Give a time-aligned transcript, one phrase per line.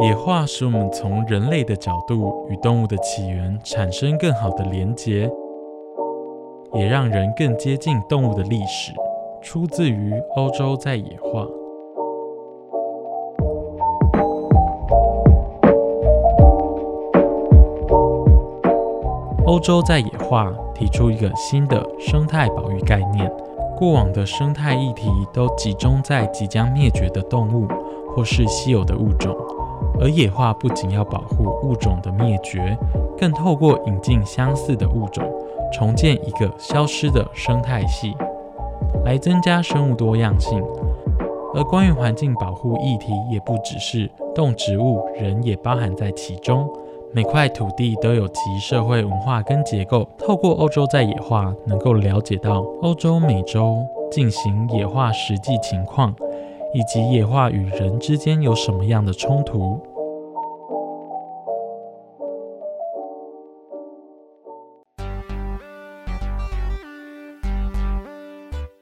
[0.00, 5.30] 野化使我们从人类的角度与动物的起源产生更好的连结，
[6.74, 8.92] 也让人更接近动物的历史。
[9.40, 11.46] 出自于欧洲在野化。
[19.44, 23.30] 欧洲在野化提出一个新的生态保育概念。
[23.76, 27.68] 过往的生态议题都集中在即将灭绝的动物
[28.08, 29.36] 或是稀有的物种，
[30.00, 32.78] 而野化不仅要保护物种的灭绝，
[33.18, 35.22] 更透过引进相似的物种，
[35.70, 38.16] 重建一个消失的生态系，
[39.04, 40.64] 来增加生物多样性。
[41.54, 46.66] 而关于环境保护议题，也不只是动植物，人也包含在其中。
[47.14, 50.08] 每块土地都有其社会文化跟结构。
[50.16, 56.14] 透过欧洲在野化，能够了解到欧洲、美洲进行野化实际情况，
[56.72, 59.78] 以及野化与人之间有什么样的冲突。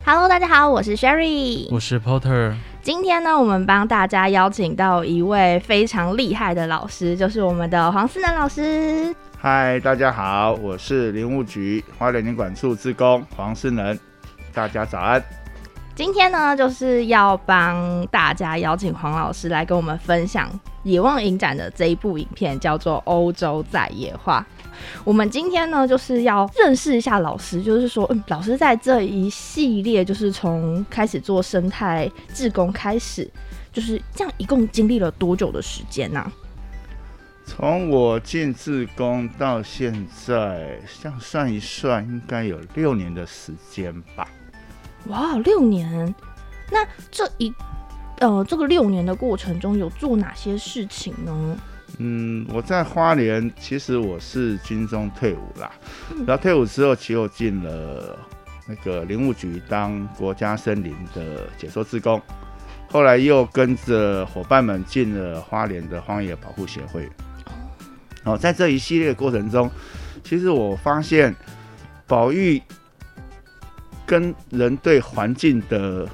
[0.05, 2.55] Hello，大家好，我是 Sherry，我是 Porter。
[2.83, 9.15] 今天呢，我们帮大家邀请到一位非常厉害的老师，就是我们的黄思南老师。
[9.39, 13.99] 嗨，大家好，我是林务局花莲林管处职工黄思能，
[14.55, 15.23] 大家早安。
[15.95, 20.49] 今天呢，就是要帮大家邀请黄老师来跟我们分享
[20.83, 24.47] 野望影展的这一部影片，叫做《欧洲在野化》。
[25.05, 33.31] 我们今天呢，就是要认识一下老师，就是说，嗯，老师在这一系列，就是从开始做生态志工开始，
[33.73, 36.31] 就是这样，一共经历了多久的时间呢？
[37.45, 44.29] 从我进志工到现在，像算一算，应该有六年的时间吧。
[45.07, 46.15] 哇，六年！
[46.71, 47.53] 那这一
[48.21, 51.59] 呃，这个六年的过程中，有做哪些事情呢？
[52.03, 55.71] 嗯，我在花莲，其实我是军中退伍啦。
[56.27, 58.19] 然后退伍之后，其实进了
[58.67, 62.19] 那个林务局当国家森林的解说职工，
[62.89, 67.07] 后来又跟着伙伴们进了花莲的荒野保护协会。
[68.25, 69.71] 哦，在这一系列过程中，
[70.25, 71.37] 其实我发现
[72.07, 72.63] 保育
[74.07, 76.09] 跟人对环境的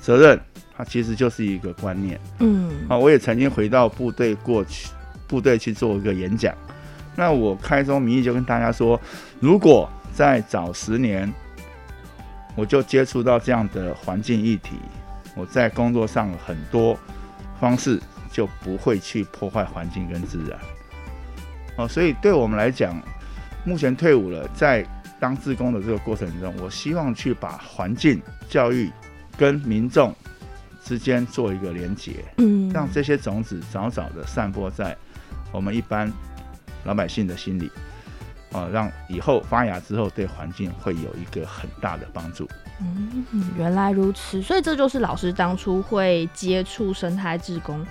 [0.00, 0.40] 责任。
[0.76, 4.88] 它其实就是一个观念，嗯，啊，我也曾经回到部队过去，
[5.26, 6.54] 部队去做一个演讲。
[7.14, 9.00] 那我开宗明义就跟大家说，
[9.40, 11.32] 如果在早十年，
[12.54, 14.76] 我就接触到这样的环境议题，
[15.34, 16.94] 我在工作上很多
[17.58, 17.98] 方式
[18.30, 20.58] 就不会去破坏环境跟自然。
[21.78, 23.00] 哦，所以对我们来讲，
[23.64, 24.86] 目前退伍了，在
[25.18, 28.90] 当志工的这个过程中，我希望去把环境教育
[29.38, 30.14] 跟民众。
[30.86, 34.96] 之间做一个连接，嗯，让这些种子早早的散播在
[35.50, 36.10] 我们一般
[36.84, 37.68] 老百姓的心里，
[38.52, 42.48] 啊，让以后发芽之后对环境会有一个很大的帮助。
[42.78, 43.24] 嗯，
[43.58, 47.84] 原来如此，所以这就是老师当初会接触生态志工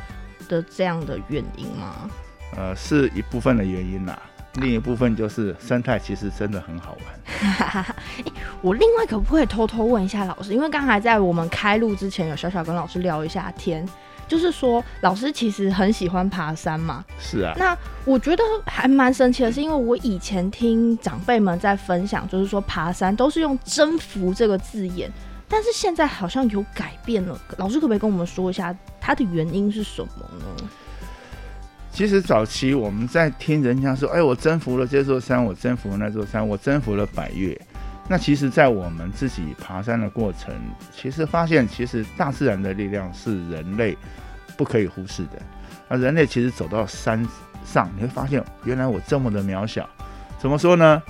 [0.47, 2.09] 的这样的原因吗？
[2.55, 4.17] 呃，是一部分的原因啦。
[4.57, 7.85] 另一部分就是生态，其实真的很好玩。
[8.61, 10.53] 我另外可不可以偷偷问一下老师？
[10.53, 13.87] 因为刚才在我们开录之前，有小小跟老师聊一下天，
[14.27, 17.03] 就是说老师其实很喜欢爬山嘛。
[17.19, 17.53] 是啊。
[17.57, 25.11] 那我觉得还蛮神奇的，是因为我以前听长辈们在分享，就是说爬山都是用征服这个字眼，
[25.49, 27.37] 但是现在好像有改变了。
[27.57, 30.09] 老师可不可以跟我们说一下它的原因是什么
[30.39, 30.69] 呢？
[31.95, 37.57] 其实早期我们在听人家说，哎，我征服了这座山，我征服了那座山，我征服了百越。
[38.09, 40.53] 那其实，在我们自己爬山的过程，
[40.91, 43.97] 其实发现，其实大自然的力量是人类
[44.57, 45.41] 不可以忽视的。
[45.87, 47.25] 那人类其实走到山
[47.63, 49.89] 上，你会发现，原来我这么的渺小。
[50.37, 51.01] 怎么说呢？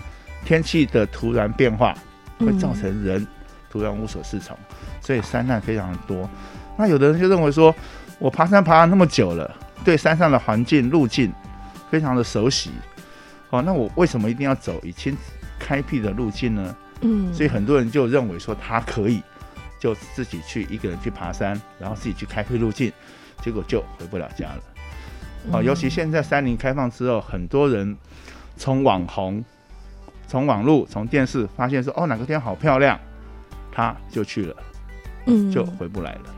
[0.46, 1.96] 天气的突然变化
[2.38, 3.26] 会造成人
[3.72, 4.56] 突然无所适从，
[5.02, 6.30] 所以山难非常的多。
[6.78, 7.74] 那有的人就认为说，
[8.20, 9.50] 我爬山爬了那么久了。
[9.84, 11.32] 对山上的环境路径
[11.90, 12.72] 非常的熟悉，
[13.50, 15.16] 哦，那我为什么一定要走以亲
[15.60, 16.76] 开辟的路径呢？
[17.02, 19.22] 嗯，所以很多人就认为说他可以
[19.80, 22.92] 就自己去一个人去爬山，然后自己去开辟路径，
[23.42, 24.62] 结果就回不了家了。
[25.52, 27.96] 哦，尤其现在山林开放之后，很多人
[28.58, 29.44] 从网红、
[30.28, 33.00] 从网络、从电视发现说哦哪个地方好漂亮，
[33.72, 34.56] 他就去了，
[35.28, 36.36] 嗯就回不来了。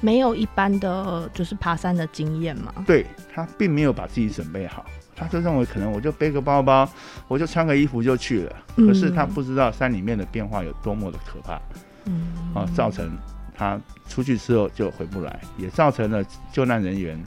[0.00, 2.72] 没有一般的就是爬山的经验嘛。
[2.86, 4.84] 对他并没有把自己准备好，
[5.16, 6.88] 他就认为可能我就背个包包，
[7.26, 8.56] 我就穿个衣服就去了。
[8.76, 11.60] 可是他不知道山里面的变化有多么的可怕，
[12.04, 13.10] 嗯，啊，造成
[13.56, 17.20] 他出去之后就回不来，也造成了救难人员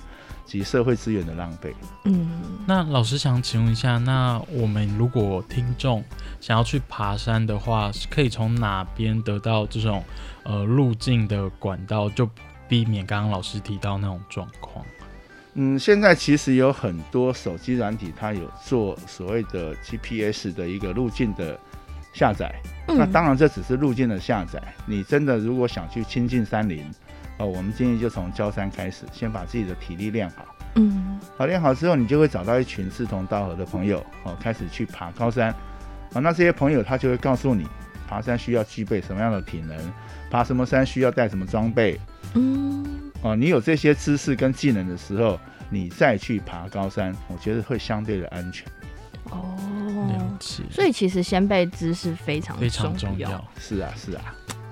[0.46, 1.76] 及社会资源的浪费。
[2.06, 6.02] 嗯，那老师想请问一下，那我们如果听众
[6.40, 10.02] 想要去爬山的话，是可以从哪边得到这种
[10.44, 12.30] 呃路径的管道，就
[12.72, 14.86] 避免刚刚老师提到那种状况？
[15.56, 21.60] 嗯，现在其实有很多手机软体，它有做所谓的 GPS 的一个路径的
[22.14, 22.50] 下载。
[22.88, 26.90] 嗯那当然这只是路径的下载，你真的如果想去亲近山林，
[27.40, 30.46] 哦，我们建议就从焦山开始，先把自己的体力练好。
[30.76, 35.50] 嗯好练好之后，你就会找到一群志同道合的朋友，哦，开始去爬高山。
[36.14, 37.68] 啊，那这些朋友他就会告诉你，
[38.08, 39.78] 爬山需要具备什么样的体能，
[40.30, 42.00] 爬什么山需要带什么装备。
[42.36, 45.40] 嗯哦，你有这些知识跟技能的时候，
[45.70, 48.66] 你再去爬高山，我觉得会相对的安全。
[49.30, 49.56] 哦
[50.10, 53.30] 了，解，所以其实先辈知识非常非常重要。
[53.60, 54.22] 是啊，是啊，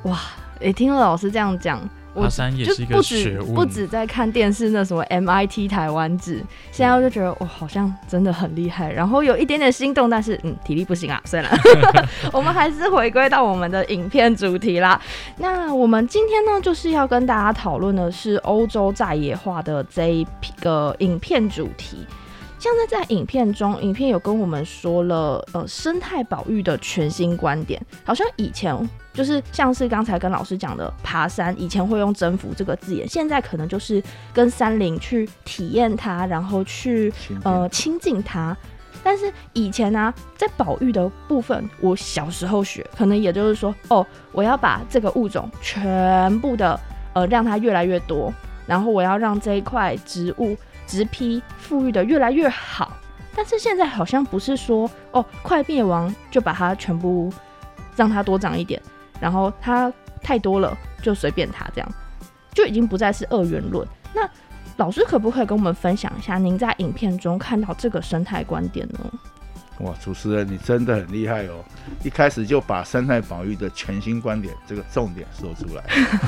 [0.04, 0.20] 哇，
[0.62, 11.50] 诶，听了老师这样讲，我爬山也就是一个不止学问，不止在看电视那什么 MIT 台湾制，现在我就觉得哇，好像真的很厉害，然后有一点点心动，但是嗯，体力不行啊，算了，
[12.34, 15.00] 我们还是回归到我们的影片主题啦。
[15.38, 20.28] 那我们今天呢，就是要跟大家讨论的是欧洲在野化的这一
[20.62, 22.06] 个影片主题。
[22.60, 27.82] 像是在影片中，影片有跟我们说了，呃，生态保育的全新观点。
[28.04, 28.78] 好像以前
[29.14, 34.04] 就是像是刚才跟老师讲的爬山，以前会用征服这个字眼，现在可能就是
[34.34, 37.12] 跟山林去体验它，然后去
[37.46, 38.56] 呃亲近它。
[39.02, 46.78] 但是以前呢、在保育的部分，我小时候学，可能也就是说，哦，我要把这个物种全部的
[47.14, 48.34] 呃让它越来越多，
[48.68, 50.58] 然后我要让这一块植物
[50.90, 52.98] 直批富裕的越来越好。
[53.36, 57.32] 但是现在好像不是说哦，快灭亡就把它全部
[57.96, 58.82] 让它多长一点，
[59.22, 59.94] 然后它
[60.24, 61.90] 太多了就随便它这样，
[62.52, 63.88] 就已经不再是二元论。
[64.14, 64.28] 那
[64.78, 69.00] 老师可不可以跟我们分享一下您在影片中看到这个生态观点呢？
[69.80, 71.64] 哇，主持人你真的很厉害哦！
[72.04, 75.84] 一开始就把生态保育的全新观点这个重点说出来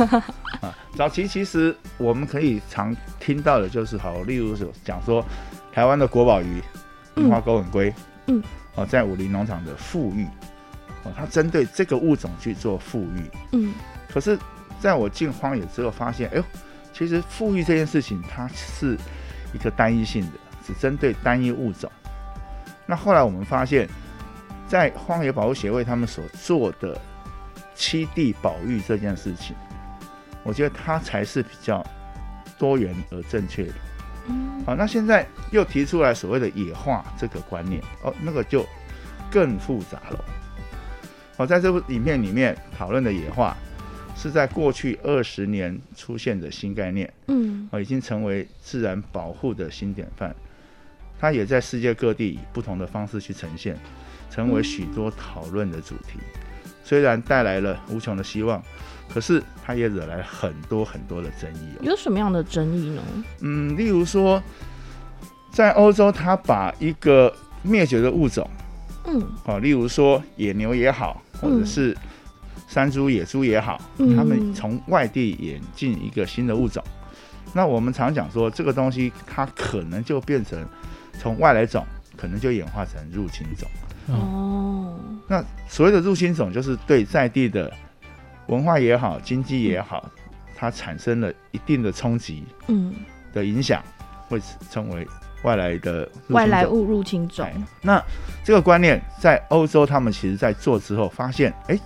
[0.62, 0.74] 啊。
[0.96, 5.22] 早期其实我们可以常听到的就是好，例如说讲说
[5.74, 6.62] 台湾的国宝鱼
[7.16, 7.94] 樱花钩吻龟，
[8.28, 8.42] 嗯，
[8.76, 10.26] 哦，在武林农场的富裕，
[11.04, 13.30] 哦，它针对这个物种去做富裕。
[13.52, 13.74] 嗯
[14.10, 14.38] 可是
[14.80, 16.44] 在我进荒野之后发现，哎呦，
[16.94, 18.98] 其实富裕这件事情它是
[19.54, 21.92] 一个单一性的，只针对单一物种。
[22.92, 23.88] 那后来我们发现，
[24.68, 27.00] 在荒野保护协会他们所做的
[27.74, 29.56] 七地保育这件事情，
[30.44, 31.82] 我觉得它才是比较
[32.60, 33.74] 多元而正确的。
[34.28, 38.66] 嗯好，那现在又提出来所谓的野化这个观念，哦，那个就
[39.32, 40.26] 更复杂了。
[41.38, 43.56] 好，在这部影片里面讨论的野化，
[44.18, 50.36] 是在过去二十年出现的新概念，嗯哦，已经成为自然保护的新典范。
[51.22, 53.78] 它也在世界各地以不同的方式去呈现，
[54.32, 56.20] 成为许多讨论的主题。
[56.84, 58.62] 虽然带来了无穷的希望，
[59.14, 61.84] 可是它也惹来很多很多的争议哦。
[61.84, 63.02] 有什么样的争议呢？
[63.42, 64.42] 嗯，例如说，
[65.52, 68.50] 在欧洲，它把一个灭绝的物种，
[69.06, 71.96] 嗯哦，例如说野牛也好，或者嗯是
[72.68, 76.84] 山猪、野猪也好，嗯他们从外地引进一个新的物种。
[77.54, 80.66] 那我们常讲说，这个东西它可能就变成
[81.20, 81.86] 从外来种，
[82.18, 83.70] 可能就演化成入侵种。
[84.08, 87.72] 哦，那所谓的入侵种，就是对在地的
[88.48, 90.10] 文化也好、经济也好，
[90.56, 92.94] 它产生了一定的冲击嗯，
[93.32, 93.82] 的影响，
[94.28, 94.42] 会
[94.72, 95.08] 称为
[95.44, 96.36] 外来的入侵种。
[96.36, 97.46] 外来物入侵种。
[97.46, 98.04] 哎，那
[98.44, 101.80] 这个观念在欧洲，他们其实在做之后发现，哎，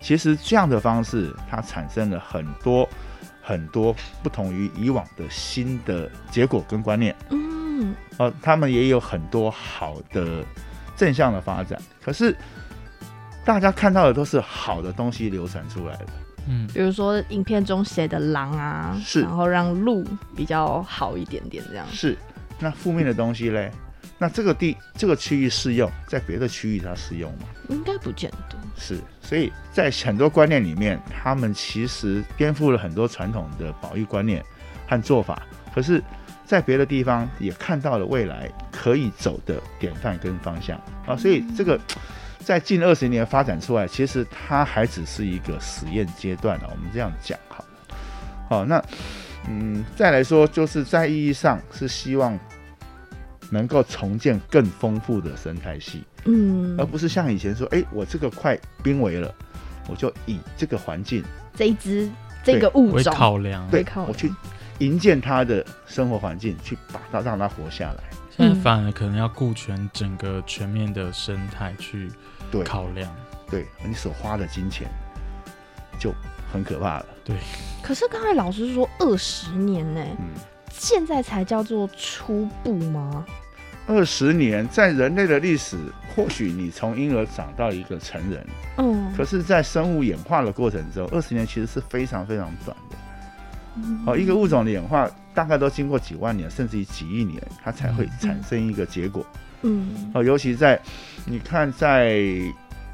[0.00, 2.88] 其实这样的方式，它产生了很多
[3.42, 7.14] 很多不同于以往的新的结果跟观念。
[7.28, 7.59] 嗯
[8.18, 10.44] 呃，他们也有很多好的
[10.96, 12.36] 正向的发展，可是
[13.44, 16.06] 大家看到的都是好的东西流传出来的。
[16.48, 21.86] 嗯，比如说影片中写的狼啊，是然后让鹿比较好一点点这样。
[21.92, 22.16] 是，
[22.58, 23.70] 那负面的东西嘞，
[24.16, 27.40] 那这个地这个区域适用，在别的区域它适用吗？
[27.68, 28.56] 应该不见得。
[28.76, 34.42] 是，所以在很多观念里面，他们其实颠覆了很多传统的保育观念
[34.88, 35.42] 和做法。
[35.74, 36.02] 可是，
[36.50, 40.76] 在别的地方也看到了未来可以走的典范跟方向
[41.06, 41.78] 啊，所以这个
[42.40, 46.64] 在近二十年发展出来，其实它还只是一个实验阶段啊。
[46.72, 47.64] 我们这样讲好。
[48.48, 48.84] 好，那
[49.48, 52.36] 嗯，再来说，就是在意义上是希望。
[53.52, 59.34] 能够重建更丰富的生态系，嗯，而不是像以前说，哎，我这个快濒危了，
[59.88, 61.24] 我就以这个环境
[61.56, 62.08] 这一只
[62.44, 64.32] 这个物种考量，对，我去
[64.80, 68.02] 营建他的生活环境，去把它让他活下来。
[68.30, 72.10] 现在反而可能要顾全整个全面的生态去
[72.64, 73.10] 考量，
[73.50, 74.88] 对你所花的金钱
[75.98, 76.12] 就
[76.52, 77.06] 很可怕了。
[77.24, 77.36] 对，
[77.82, 80.28] 可是刚才老师说二十年呢，嗯，
[80.70, 83.24] 现在才叫做初步吗？
[83.86, 85.76] 二十年，在人类的历史，
[86.14, 88.46] 或许你从婴儿长到一个成人，
[88.76, 92.96] 嗯，可是，在生物演化的过程中，二十年其实是非常非常短的。
[94.06, 99.24] 哦，一个物种的演化大概都经过几万年，甚至于几亿年，它才会产生一个结果。
[99.62, 100.80] 嗯，哦，尤其在
[101.24, 102.18] 你看，在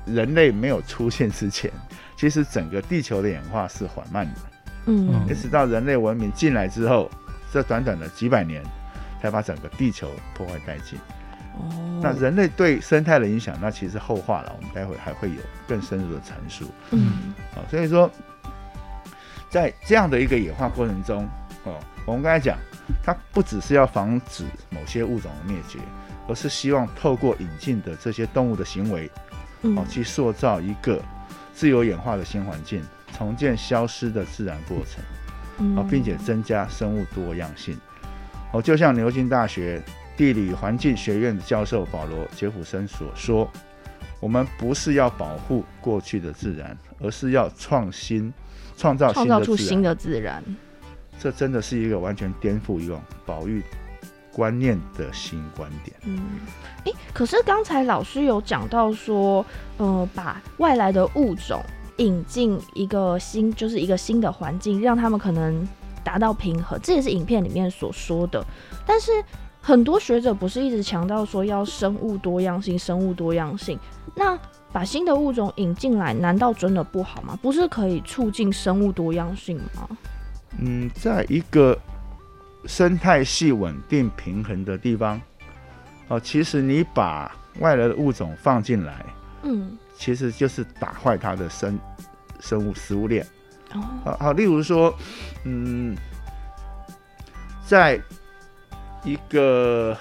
[0.04, 1.70] 人类没有出现之前，
[2.16, 4.40] 其实整个地球的演化是缓慢的。
[4.86, 7.10] 嗯，一直到人类文明进来之后，
[7.52, 8.62] 这短短的几百年。
[9.18, 10.98] 才把整个地球破坏殆尽。
[11.54, 14.52] 哦，那人类对生态的影响，那其实后话了。
[14.54, 16.70] 我们待会还会有更深入的阐述。
[16.90, 18.08] 嗯，啊，所以说，
[19.56, 21.26] 在这样的一个演化过程中，
[21.64, 22.58] 哦，我们刚才讲，
[23.02, 25.78] 它不只是要防止某些物种的灭绝，
[26.28, 29.10] 而是希望透过引进的这些动物的行为，
[29.62, 31.00] 哦，去塑造一个
[31.54, 32.84] 自由演化的新环境，
[33.16, 37.74] 重建消失的自然过程，哦，并且增加生物多样性。
[38.52, 39.82] 哦，就像牛津大学
[40.18, 43.50] 地理环境学院的教授保罗杰普森所说，
[44.20, 48.30] 我们不是要保护过去的自然，而是要创新，
[48.76, 50.42] 创造创造出新的自然。
[51.18, 53.62] 这真的是一个完全颠覆一种保育
[54.32, 55.96] 观念的新观点。
[56.04, 56.20] 嗯，
[56.84, 59.44] 诶，可是刚才老师有讲到说，
[59.78, 61.62] 呃，把外来的物种
[61.96, 65.66] 引进一个新，就是一个新的环境，让他们可能。
[66.06, 68.40] 达到平衡，这也是影片里面所说的。
[68.86, 69.10] 但是
[69.60, 73.76] 很多学者不是一直强调说要生物多样性，生物多样性。
[74.14, 74.38] 那
[74.76, 77.34] 把新的物种引进来，难道真的不好吗？
[77.40, 79.88] 不是可以促进生物多样性吗？
[80.58, 81.78] 嗯，在一个
[82.66, 85.18] 生态系稳定平衡的地方，
[86.08, 89.06] 哦，其实你把外来的物种放进来，
[89.44, 91.78] 嗯，其实就是打坏它的生
[92.38, 93.26] 生物食物链。
[93.72, 94.94] 哦好，例如说，
[95.44, 95.96] 嗯，
[97.64, 97.98] 在
[99.04, 99.96] 一个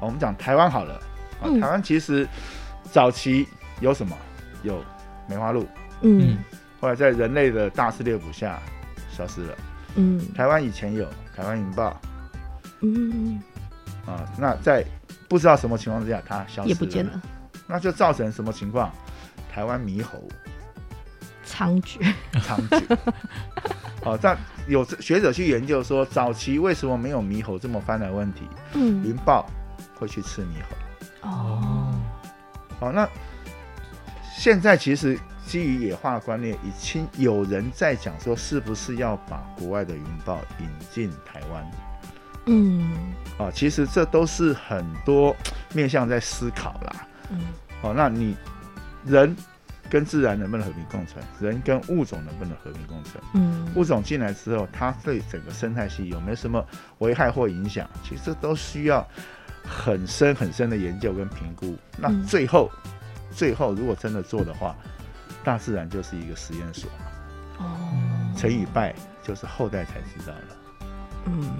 [0.00, 1.00] 我们讲台湾好了，
[1.40, 2.26] 啊，台湾其实
[2.90, 3.46] 早期
[3.80, 4.16] 有什么？
[4.64, 4.82] 有
[5.28, 5.64] 梅花鹿，
[6.02, 6.36] 嗯，
[6.80, 8.60] 后来在人类的大肆猎捕下
[9.08, 9.54] 消失了，
[9.94, 12.00] 嗯，台湾以前有台湾云豹，
[12.80, 13.40] 嗯，
[14.04, 14.84] 啊，那在
[15.28, 17.22] 不知道什么情况之下它消失也不见了，
[17.68, 18.90] 那就造成什么情况？
[19.52, 20.18] 台湾猕猴。
[21.46, 22.98] 猖獗，猖獗。
[24.04, 28.42] 哦，但有学者去研究说，早期为什么没有猕猴这么翻的问题？
[28.74, 29.46] 嗯，云豹
[29.94, 31.28] 会去吃猕猴。
[31.28, 31.67] 哦，
[32.78, 33.08] 好，那
[34.36, 41.70] 现在其实基于野化观念，已经有人在讲说，是不是要把国外的云豹引进台湾？
[42.46, 45.34] 嗯，啊，其实这都是很多
[45.74, 47.06] 面向在思考啦。
[47.30, 47.40] 嗯，
[47.82, 48.36] 好，那你
[49.04, 49.36] 人。
[49.90, 51.24] 跟自然能不能和平共存？
[51.40, 53.24] 人跟物种能不能和平共存？
[53.32, 56.62] 嗯，物种进来之后，它对整个生态系有没有什么
[56.98, 57.88] 危害或影响？
[58.04, 59.08] 其实都需要
[59.68, 61.76] 很深很深的研究跟评估。
[61.98, 62.70] 那最后，
[63.30, 64.74] 最后如果真的做的话，
[65.44, 66.90] 大自然就是一个实验所。
[67.58, 67.66] 哦，
[68.36, 70.56] 成与败就是后代才知道了。
[71.26, 71.50] 嗯。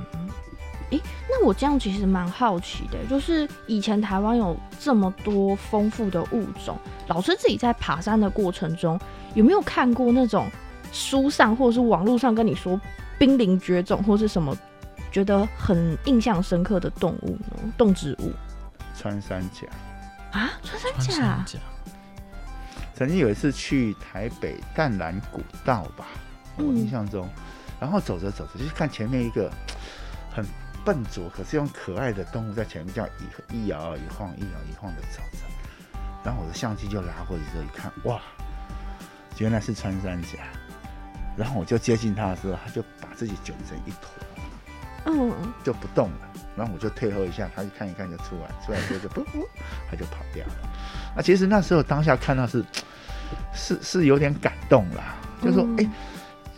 [0.90, 0.98] 诶，
[1.28, 8.98] 那我这样其实蛮好奇的，就是以前台湾有这么多丰富的物种，老师自己在爬山的过程中，
[9.34, 10.46] 有没有看过那种
[10.90, 12.80] 书上或者是网络上跟你说
[13.18, 14.56] 濒临绝种或是什么，
[15.10, 17.72] 觉得很印象深刻的动物呢？
[17.76, 18.32] 动植物？
[18.96, 19.66] 穿山甲
[20.32, 21.58] 啊，穿山甲。
[22.94, 26.06] 曾经有一次去台北淡蓝古道吧，
[26.56, 27.28] 我印象中，
[27.80, 29.50] 然后走着走着，就看前面一个
[30.34, 30.44] 很。
[30.84, 33.10] 笨拙，可是用可爱的动物在前面这样
[33.50, 35.40] 一一摇一晃，一摇一晃的走着，
[36.24, 38.18] 然后我的相机就拉过去之后一看，哇，
[39.36, 40.38] 原来是穿山甲。
[41.36, 44.08] 然后我就接近它的时候，它就把自己卷成一坨，
[45.08, 45.32] 嗯，
[45.64, 46.28] 就不动了。
[46.56, 49.46] 然后我就退后一下，他一看一看就出来，出来之后就噗噗，
[49.90, 50.52] 他就跑掉了。
[51.16, 52.64] 那其实那时候当下看到是
[53.54, 55.90] 是是有点感动啦，就说哎、嗯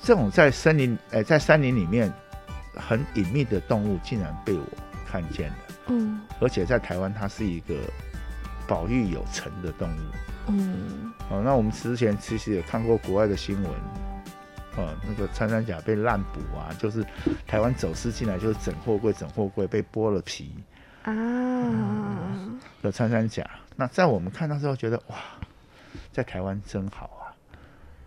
[0.02, 2.10] 这种在森林哎、在山林里面
[2.74, 4.64] 很隐秘的动物，竟然被我
[5.06, 5.56] 看见了，
[5.88, 7.74] 嗯而且在台湾它是一个
[8.66, 10.00] 保育有成的动物。
[10.48, 13.70] 嗯哦，那我们之前其实也看过国外的新闻，
[14.76, 17.04] 哦，那个穿山甲被滥捕啊，就是
[17.46, 20.54] 台湾走私进来就是整货柜，整货柜被剥了皮
[21.02, 21.12] 啊，
[22.80, 23.44] 的穿山甲。
[23.76, 25.16] 那在我们看到之后，觉得哇，
[26.12, 27.34] 在台湾真好啊，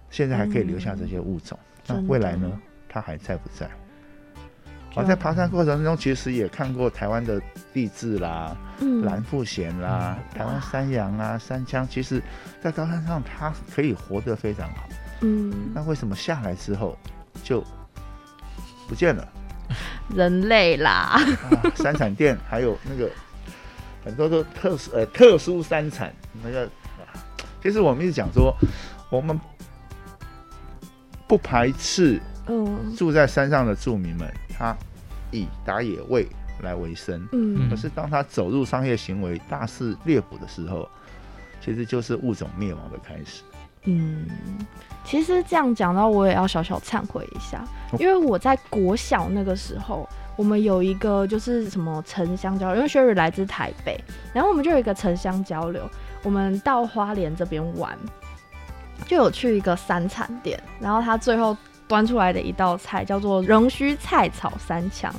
[0.09, 1.59] 现在还可以留下这些物种。
[1.85, 2.49] 那未来呢，
[2.87, 3.69] 它还在不在？
[4.95, 7.41] 我啊，在爬山过程中，其实也看过台湾的
[7.73, 12.21] 地质啦、嗯蓝腹鹇啦、台湾山羊啊、山羌，其实
[12.61, 14.87] 在高山上它可以活得非常好。
[15.23, 16.97] 嗯那为什么下来之后
[17.43, 17.63] 就
[18.87, 19.27] 不见了？
[20.13, 21.19] 人类啦，啊，
[21.75, 23.09] 山产店还有那个
[24.03, 26.13] 很多都特殊呃特殊三产
[26.43, 26.65] 那个，
[26.99, 27.15] 啊
[27.61, 28.53] 其实我们一直讲说，
[29.09, 29.39] 我们
[31.27, 34.75] 不排斥嗯住在山上的住民们，他
[35.31, 36.27] 以打野味
[36.61, 37.25] 来为生。
[37.31, 40.87] 嗯可是当他走入商业行为、大肆猎捕的时候，
[41.61, 43.41] 其实就是物种灭亡的开始。
[43.85, 44.25] 嗯，
[45.03, 47.97] 其实这样讲到，我也要小小忏悔一下，哦。
[47.99, 54.01] 因为我在国小那个时候，我们有一个就是什么城乡交流，因为 Sherry 来自台北，
[54.33, 55.87] 然后我们就有一个城乡交流，
[56.23, 57.97] 我们到花莲这边玩，
[59.05, 61.55] 就有去一个三产店，然后他最后
[61.87, 65.13] 端出来的一道菜叫做仍须菜炒三枪，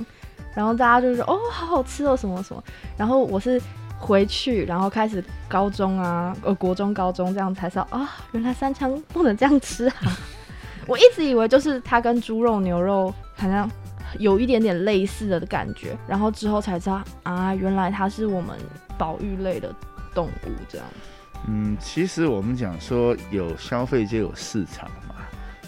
[0.55, 2.65] 然后大家就说哦，好好吃哦，什么什么，
[2.97, 3.61] 然后我是
[4.05, 9.95] 回去，然后开始高中啊，呃，国中、高中这样才知道啊，原来三枪不能这样吃啊！
[10.87, 13.71] 我一直以为就是它跟猪肉、牛肉好像
[14.19, 18.59] 有一点点类似的感觉，然后之后才知道啊，原来它是我们
[18.99, 19.75] 保育类的
[20.15, 20.87] 动物这样。
[21.49, 25.15] 嗯，其实我们讲说有消费就有市场嘛，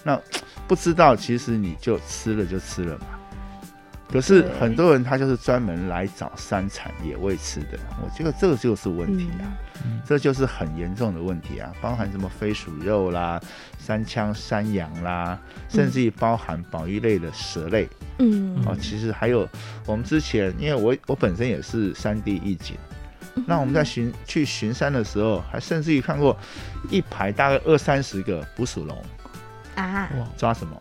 [0.04, 0.20] 那
[0.68, 3.06] 不知道其实你就吃了就吃了嘛。
[4.08, 9.44] 可是很多人他就是专门来找山产野味吃的，我觉得这个就是问题啊，
[9.84, 10.00] 嗯。
[10.06, 13.40] 这就是很严重的问题啊，包含什么飞鼠肉啦、
[13.78, 15.38] 山羌、山羊啦，
[15.68, 17.88] 甚至于包含保育类的蛇类。
[18.20, 18.56] 嗯。
[18.64, 19.46] 哦，其实还有
[19.84, 22.76] 我们之前，因为我我本身也是山地一警，
[23.46, 26.34] 那我们在巡去巡山的时候，还甚至于看过
[26.88, 28.96] 一排大概二三十个捕鼠笼，
[29.74, 30.80] 啊，抓什么？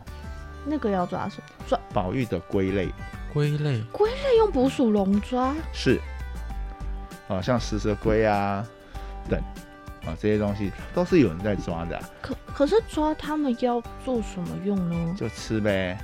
[0.66, 1.64] 那个要抓什么？
[1.68, 2.92] 抓宝玉的龟类。
[3.32, 5.54] 龟类，龟类用捕鼠笼抓？
[5.70, 6.00] 是，
[7.28, 8.66] 啊，像食蛇龟啊
[9.28, 9.38] 等
[10.06, 15.14] 啊这些东西都是有人在抓的啊、可可是抓它们要做什么用呢？
[15.18, 15.98] 就吃呗，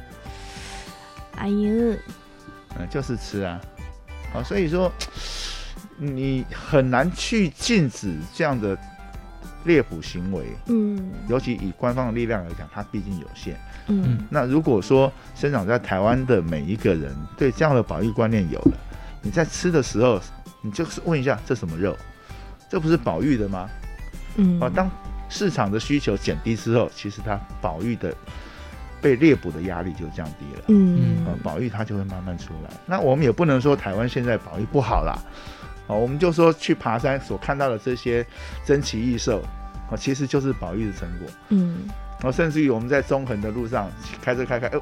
[1.36, 1.96] 哎呀，
[2.78, 3.58] 嗯，就是吃啊，
[4.34, 4.92] 啊，所以说
[5.96, 8.76] 你很难去禁止这样的
[9.64, 10.44] 猎捕行为。
[10.66, 13.56] 嗯尤其以官方的力量来讲，它毕竟有限。
[13.88, 18.78] 嗯那如果说生长在台湾的每一个人对这样的保育观念有了，
[19.22, 20.20] 你在吃的时候，
[20.60, 21.96] 你就是问一下这什么肉，
[22.68, 23.68] 这不是保育的吗？
[24.36, 24.90] 嗯啊，当
[25.28, 28.14] 市场的需求减低之后，其实它保育的
[29.00, 30.64] 被猎捕的压力就降低了。
[30.68, 32.70] 嗯啊，保育它就会慢慢出来。
[32.86, 35.18] 那我们也不能说台湾现在保育不好啦，
[35.86, 38.24] 哦，我们就说去爬山所看到的这些
[38.64, 39.42] 珍奇异兽，
[39.90, 41.28] 哦，其实就是保育的成果。
[41.48, 41.88] 嗯
[42.20, 43.90] 然后甚至于我们在中横的路上
[44.22, 44.80] 开车开开，哦，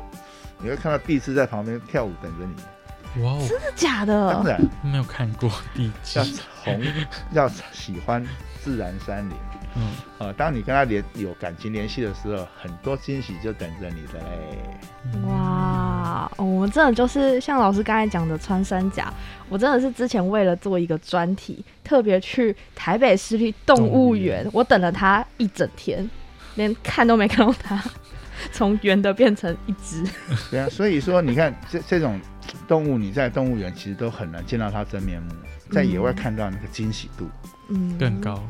[0.58, 3.22] 你会看到地质在旁边跳舞等着你。
[3.22, 4.30] 哇哦，真的假的？
[4.30, 6.24] 当然没有看过地质要，
[6.62, 6.84] 从
[7.32, 8.22] 要喜欢
[8.62, 9.34] 自然山林
[9.76, 15.26] 嗯，呃、当你跟他联有感情联系的时候，很多惊喜就等着你的嘞。
[15.26, 19.12] 哇、哦我们真的就是像老师刚才讲的穿山甲，
[19.48, 26.09] 我真的是之前为了做一个专题，特别去台北市立动物园，我等了它一整天，
[26.56, 27.83] 连看都没看到它，
[28.52, 30.04] 从圆的变成一只。
[30.50, 32.20] 对啊，所以说你看 这这种
[32.66, 35.33] 动物，你在动物园其实都很难见到它真面目，
[35.70, 37.28] 在野外看到那个惊喜度，
[37.68, 38.42] 嗯，更，高。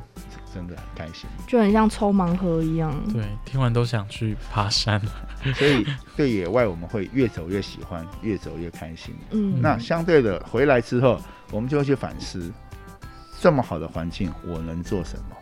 [0.55, 1.29] 真的很开心。
[1.47, 2.95] 就很像抽盲盒一样。
[3.13, 5.01] 对，听完都想去爬山。
[5.55, 5.87] 所以
[6.17, 9.15] 对野外我们会越走越喜欢，越走越开心。
[9.31, 12.53] 嗯，那相对的回来之后，我们就会去反思，
[13.41, 15.37] 这么好的环境我能做什么？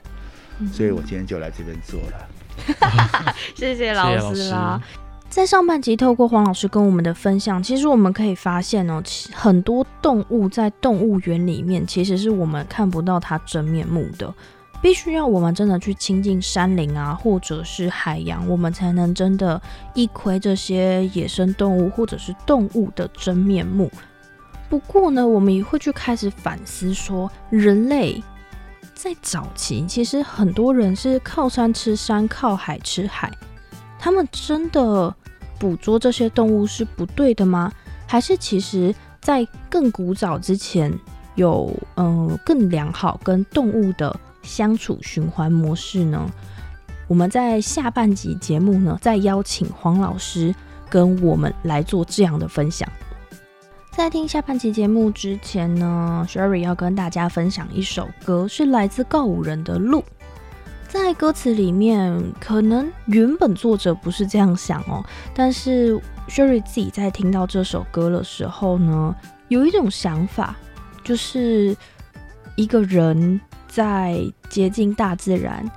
[0.60, 3.34] 嗯所以我今天就来这边做了。
[3.54, 4.82] 谢谢老老师师啦。
[5.28, 14.34] 在上半集透过黄老师跟我们的分享，其实我们可以发现哦，其很多动物在动物园里面，其实是我们看不到它真面目的。
[14.80, 19.60] 必须要我们真的去亲近山林啊，或者是海洋，我们才能真的
[19.94, 23.90] 一窥这些野生动物或者是动物的真面目。
[24.68, 28.22] 不过呢，我们也会去开始反思说，人类
[28.94, 33.32] 在早期其实很多人是靠山吃山，靠海吃海，
[33.98, 35.12] 他们真的
[35.58, 37.72] 捕捉这些动物是不对的吗？
[38.06, 40.92] 还是其实在更古早之前
[41.34, 46.30] 有嗯更良好跟动物的相处循环模式呢？
[47.06, 50.54] 我们在下半集节目呢，再邀请黄老师
[50.90, 52.88] 跟我们来做这样的分享。
[53.90, 60.00] 在听下半集节目之前呢，Sherry 要跟大家分享一首歌，是来自告五人的《路》。
[60.86, 69.14] 在歌词里面，可能原本作者不是这样想哦，但是 Sherry 自己在听到这首歌的时候呢，
[69.48, 70.56] 有一种想法，
[71.02, 71.76] 就是
[72.54, 75.70] 一个人在接近大自然，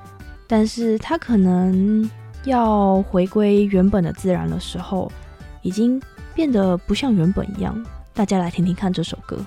[0.48, 2.10] 但是他可能
[2.46, 5.12] 要回归原本的自然的时候，
[5.62, 6.02] 已经
[6.34, 7.86] 变得不像原本一样。
[8.14, 9.38] 大家来听听看这首歌。